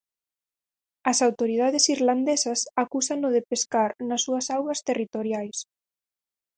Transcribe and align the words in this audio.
As 1.11 1.17
autoridades 1.27 1.85
irlandesas 1.95 2.59
acúsano 2.83 3.27
de 3.35 3.41
pescar 3.49 3.91
nas 4.07 4.21
súas 4.25 4.45
augas 4.55 4.79
territoriais. 4.89 5.57